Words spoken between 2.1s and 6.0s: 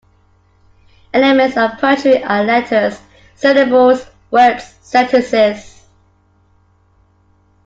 are letters, syllables, words, sentences.